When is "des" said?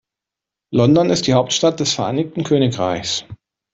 1.79-1.93